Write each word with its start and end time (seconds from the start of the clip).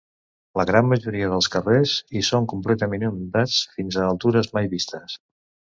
La 0.59 0.63
gran 0.69 0.87
majoria 0.93 1.27
dels 1.33 1.49
carrers 1.57 1.93
hi 2.21 2.25
són 2.31 2.49
completament 2.55 3.07
inundats, 3.09 3.61
fins 3.77 4.01
a 4.03 4.09
altures 4.15 4.53
mai 4.59 4.75
vistes. 4.77 5.23